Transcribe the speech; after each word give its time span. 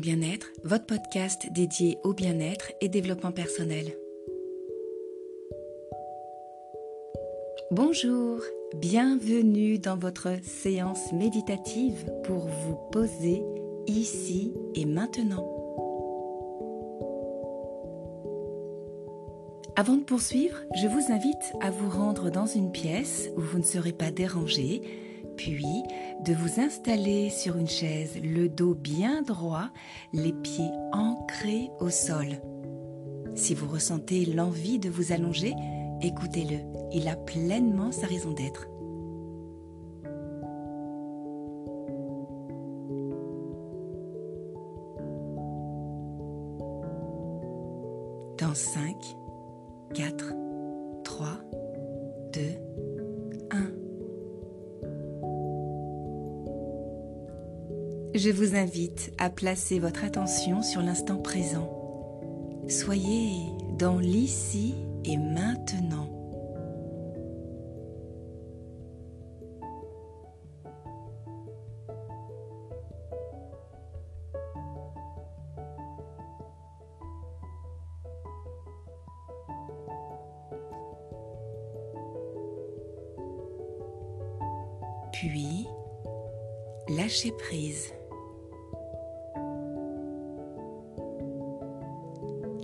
Bien-être, 0.00 0.50
votre 0.64 0.86
podcast 0.86 1.52
dédié 1.52 1.98
au 2.04 2.14
bien-être 2.14 2.72
et 2.80 2.88
développement 2.88 3.32
personnel. 3.32 3.94
Bonjour, 7.70 8.40
bienvenue 8.76 9.78
dans 9.78 9.98
votre 9.98 10.42
séance 10.42 11.12
méditative 11.12 12.10
pour 12.24 12.46
vous 12.46 12.76
poser 12.90 13.42
ici 13.88 14.54
et 14.74 14.86
maintenant. 14.86 15.46
Avant 19.76 19.96
de 19.96 20.04
poursuivre, 20.04 20.56
je 20.80 20.88
vous 20.88 21.12
invite 21.12 21.52
à 21.60 21.70
vous 21.70 21.90
rendre 21.90 22.30
dans 22.30 22.46
une 22.46 22.72
pièce 22.72 23.28
où 23.36 23.42
vous 23.42 23.58
ne 23.58 23.64
serez 23.64 23.92
pas 23.92 24.10
dérangé 24.10 24.80
puis 25.40 25.84
de 26.22 26.34
vous 26.34 26.60
installer 26.60 27.30
sur 27.30 27.56
une 27.56 27.66
chaise, 27.66 28.20
le 28.22 28.46
dos 28.50 28.74
bien 28.74 29.22
droit, 29.22 29.70
les 30.12 30.34
pieds 30.34 30.70
ancrés 30.92 31.70
au 31.80 31.88
sol. 31.88 32.26
Si 33.34 33.54
vous 33.54 33.66
ressentez 33.66 34.26
l'envie 34.26 34.78
de 34.78 34.90
vous 34.90 35.12
allonger, 35.12 35.54
écoutez-le, 36.02 36.58
il 36.92 37.08
a 37.08 37.16
pleinement 37.16 37.90
sa 37.90 38.06
raison 38.06 38.32
d'être. 38.32 38.66
Dans 48.36 48.54
5, 48.54 49.16
4, 49.94 50.34
3, 51.04 51.28
2, 52.34 52.89
je 58.14 58.30
vous 58.30 58.56
invite 58.56 59.12
à 59.18 59.30
placer 59.30 59.78
votre 59.78 60.04
attention 60.04 60.62
sur 60.62 60.82
l'instant 60.82 61.18
présent. 61.18 61.76
Soyez 62.68 63.32
dans 63.78 63.98
l'ici 63.98 64.74
et 65.04 65.16
maintenant. 65.16 66.16
Puis, 85.12 85.66
lâchez 86.88 87.32
prise. 87.32 87.92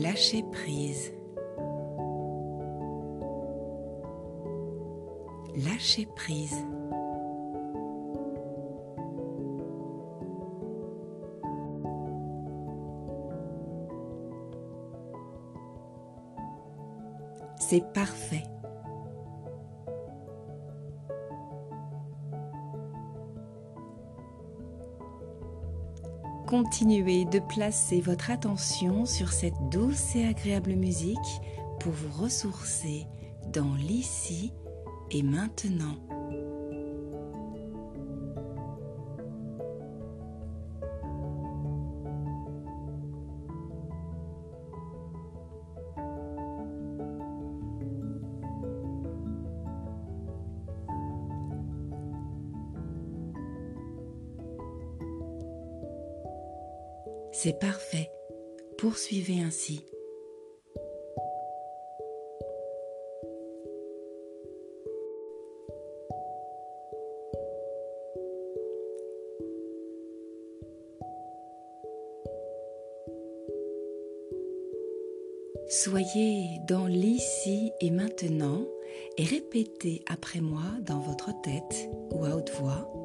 Lâchez 0.00 0.42
prise. 0.50 1.12
Lâchez 5.56 6.06
prise. 6.16 6.56
C'est 17.58 17.84
parfait. 17.92 18.44
Continuez 26.50 27.26
de 27.26 27.38
placer 27.38 28.00
votre 28.00 28.32
attention 28.32 29.06
sur 29.06 29.32
cette 29.32 29.68
douce 29.70 30.16
et 30.16 30.26
agréable 30.26 30.72
musique 30.72 31.16
pour 31.78 31.92
vous 31.92 32.24
ressourcer 32.24 33.06
dans 33.52 33.72
l'ici 33.76 34.52
et 35.12 35.22
maintenant. 35.22 36.19
C'est 57.42 57.58
parfait. 57.58 58.10
Poursuivez 58.76 59.40
ainsi. 59.40 59.80
Soyez 75.70 76.58
dans 76.68 76.84
l'ici 76.86 77.72
et 77.80 77.90
maintenant 77.90 78.66
et 79.16 79.24
répétez 79.24 80.04
après 80.06 80.42
moi 80.42 80.60
dans 80.82 81.00
votre 81.00 81.30
tête 81.40 81.88
ou 82.12 82.26
à 82.26 82.36
haute 82.36 82.50
voix 82.50 82.99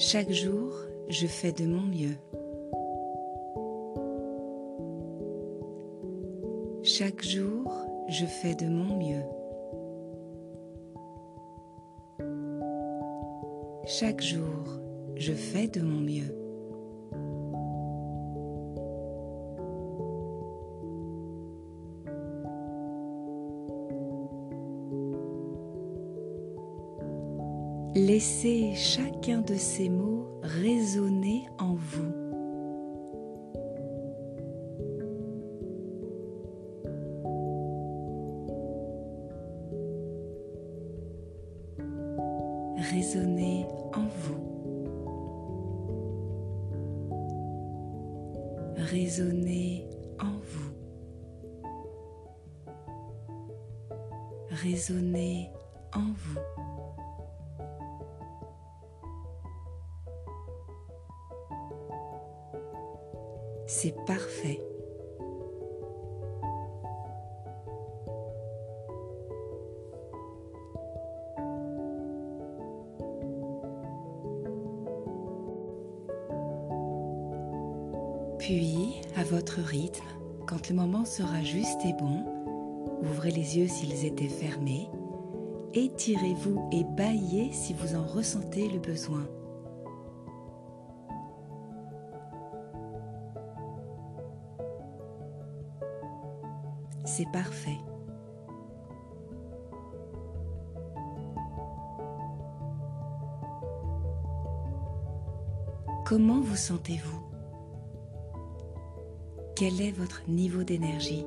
Chaque 0.00 0.30
jour, 0.30 0.72
je 1.08 1.26
fais 1.26 1.50
de 1.50 1.66
mon 1.66 1.80
mieux. 1.82 2.14
Chaque 6.84 7.20
jour, 7.24 7.72
je 8.08 8.24
fais 8.24 8.54
de 8.54 8.66
mon 8.66 8.96
mieux. 8.96 9.24
Chaque 13.86 14.22
jour, 14.22 14.80
je 15.16 15.32
fais 15.32 15.66
de 15.66 15.80
mon 15.80 15.98
mieux. 15.98 16.47
Laissez 28.06 28.74
chacun 28.76 29.40
de 29.40 29.54
ces 29.54 29.88
mots 29.88 30.40
résonner 30.44 31.48
en 31.58 31.74
vous. 31.74 32.12
Résonner 42.92 43.66
en 43.92 44.06
vous. 44.22 44.44
Résonner 48.76 49.88
en 50.20 50.38
vous. 50.44 50.72
Résonner 54.50 55.50
en 55.92 56.12
vous. 56.14 56.67
C'est 63.80 63.94
parfait. 64.06 64.60
Puis, 78.40 79.00
à 79.14 79.22
votre 79.22 79.60
rythme, 79.60 80.02
quand 80.48 80.68
le 80.68 80.74
moment 80.74 81.04
sera 81.04 81.40
juste 81.44 81.68
et 81.84 81.92
bon, 81.92 82.24
ouvrez 83.04 83.30
les 83.30 83.58
yeux 83.58 83.68
s'ils 83.68 84.04
étaient 84.04 84.26
fermés, 84.26 84.88
étirez-vous 85.74 86.68
et 86.72 86.82
baillez 86.82 87.52
si 87.52 87.74
vous 87.74 87.94
en 87.94 88.04
ressentez 88.04 88.68
le 88.70 88.80
besoin. 88.80 89.28
C'est 97.18 97.32
parfait. 97.32 97.78
Comment 106.06 106.40
vous 106.40 106.54
sentez-vous? 106.54 107.20
Quel 109.56 109.80
est 109.80 109.90
votre 109.90 110.22
niveau 110.28 110.62
d'énergie? 110.62 111.26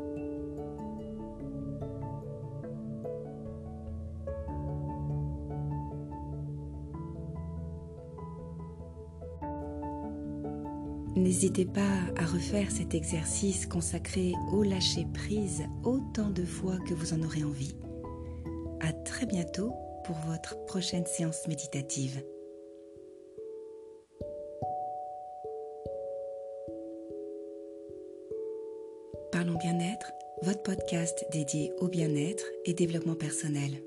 N'hésitez 11.16 11.66
pas 11.66 11.82
à 12.16 12.26
refaire 12.26 12.72
cet 12.72 12.96
exercice 12.96 13.66
consacré 13.66 14.34
au 14.54 14.64
lâcher 14.64 15.06
prise 15.14 15.64
autant 15.84 16.30
de 16.30 16.46
fois 16.46 16.78
que 16.88 16.94
vous 16.94 17.14
en 17.14 17.22
aurez 17.22 17.44
envie. 17.44 17.76
À 18.80 18.94
très 18.94 19.26
bientôt 19.26 19.74
pour 20.06 20.16
votre 20.28 20.64
prochaine 20.66 21.06
séance 21.06 21.48
méditative. 21.48 22.24
Parlons 29.34 29.58
bien-être, 29.58 30.12
votre 30.44 30.64
podcast 30.64 31.26
dédié 31.32 31.74
au 31.80 31.90
bien-être 31.90 32.46
et 32.66 32.74
développement 32.74 33.16
personnel. 33.16 33.84